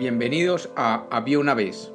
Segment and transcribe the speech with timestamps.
[0.00, 1.92] Bienvenidos a Había una vez.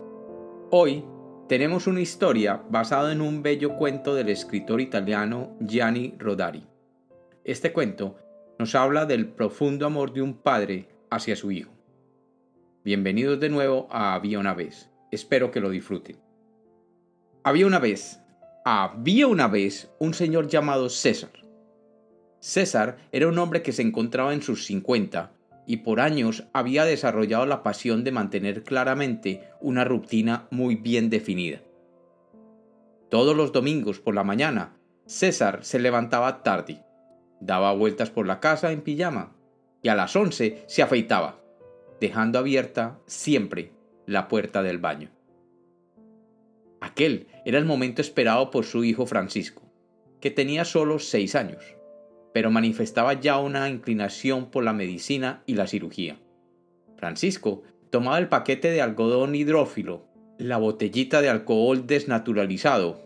[0.70, 1.04] Hoy
[1.50, 6.68] tenemos una historia basada en un bello cuento del escritor italiano Gianni Rodari.
[7.44, 8.16] Este cuento
[8.60, 11.72] nos habla del profundo amor de un padre hacia su hijo.
[12.84, 14.92] Bienvenidos de nuevo a Había una vez.
[15.12, 16.20] Espero que lo disfruten.
[17.44, 18.22] Había una vez,
[18.66, 21.32] había una vez un señor llamado César.
[22.40, 25.32] César era un hombre que se encontraba en sus 50
[25.66, 31.62] y por años había desarrollado la pasión de mantener claramente una rutina muy bien definida.
[33.10, 36.84] Todos los domingos por la mañana, César se levantaba tarde,
[37.40, 39.36] daba vueltas por la casa en pijama
[39.82, 41.40] y a las once se afeitaba,
[42.00, 43.72] dejando abierta siempre
[44.06, 45.10] la puerta del baño.
[46.82, 49.64] Aquel era el momento esperado por su hijo Francisco,
[50.20, 51.75] que tenía solo seis años
[52.36, 56.20] pero manifestaba ya una inclinación por la medicina y la cirugía.
[56.98, 63.00] Francisco tomaba el paquete de algodón hidrófilo, la botellita de alcohol desnaturalizado,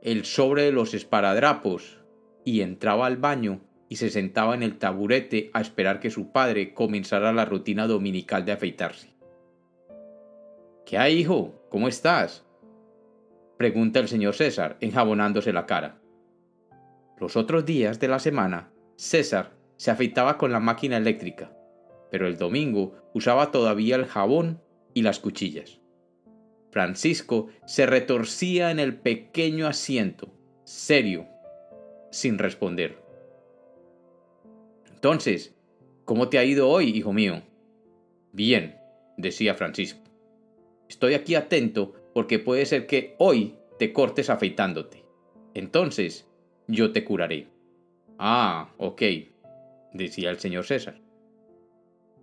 [0.00, 1.98] el sobre de los esparadrapos,
[2.44, 6.72] y entraba al baño y se sentaba en el taburete a esperar que su padre
[6.72, 9.16] comenzara la rutina dominical de afeitarse.
[10.84, 11.66] ¿Qué hay, hijo?
[11.68, 12.44] ¿Cómo estás?
[13.56, 15.98] pregunta el señor César, enjabonándose la cara.
[17.18, 21.50] Los otros días de la semana, César se afeitaba con la máquina eléctrica,
[22.10, 24.60] pero el domingo usaba todavía el jabón
[24.92, 25.80] y las cuchillas.
[26.70, 30.28] Francisco se retorcía en el pequeño asiento,
[30.64, 31.26] serio,
[32.10, 32.98] sin responder.
[34.92, 35.54] Entonces,
[36.04, 37.42] ¿cómo te ha ido hoy, hijo mío?
[38.32, 38.76] Bien,
[39.16, 40.00] decía Francisco.
[40.88, 45.04] Estoy aquí atento porque puede ser que hoy te cortes afeitándote.
[45.54, 46.28] Entonces,
[46.68, 47.48] yo te curaré.
[48.18, 49.02] Ah, ok,
[49.92, 51.00] decía el señor César.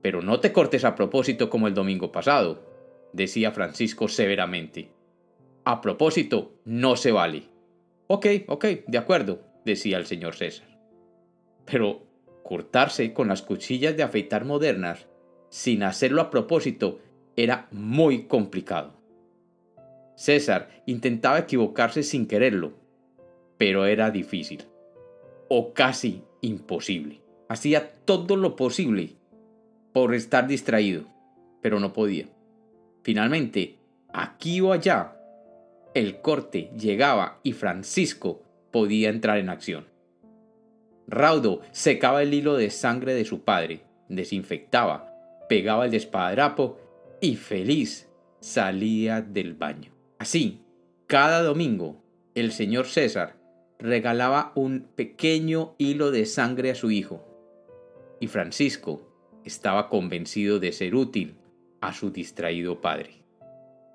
[0.02, 2.66] Pero no te cortes a propósito como el domingo pasado,
[3.14, 4.92] decía Francisco severamente.
[5.64, 7.44] A propósito, no se vale.
[8.08, 10.68] Ok, ok, de acuerdo, decía el señor César.
[11.66, 12.06] Pero
[12.44, 15.08] cortarse con las cuchillas de afeitar modernas,
[15.50, 17.00] sin hacerlo a propósito,
[17.38, 18.94] era muy complicado.
[20.16, 22.74] César intentaba equivocarse sin quererlo,
[23.58, 24.64] pero era difícil,
[25.50, 27.22] o casi imposible.
[27.50, 29.16] Hacía todo lo posible
[29.94, 31.06] por estar distraído,
[31.62, 32.28] pero no podía.
[33.04, 33.78] Finalmente,
[34.12, 35.16] aquí o allá,
[35.94, 39.86] el corte llegaba y Francisco podía entrar en acción.
[41.08, 45.14] Raudo secaba el hilo de sangre de su padre, desinfectaba,
[45.48, 46.80] pegaba el despadrapo
[47.22, 48.10] y feliz
[48.40, 49.92] salía del baño.
[50.18, 50.62] Así,
[51.08, 52.02] cada domingo,
[52.34, 53.43] el señor César
[53.84, 57.22] regalaba un pequeño hilo de sangre a su hijo,
[58.22, 59.02] y Francisco
[59.44, 61.36] estaba convencido de ser útil
[61.82, 63.26] a su distraído padre.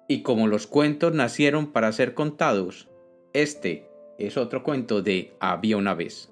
[0.07, 2.91] Y como los cuentos nacieron para ser contados,
[3.33, 3.89] este
[4.19, 6.31] es otro cuento de Había una vez.